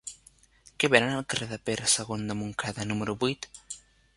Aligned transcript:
Què 0.83 0.87
venen 0.93 1.13
al 1.17 1.27
carrer 1.33 1.49
de 1.51 1.59
Pere 1.69 1.91
II 1.91 2.27
de 2.31 2.37
Montcada 2.41 2.89
número 2.93 3.17
vuit? 3.27 3.51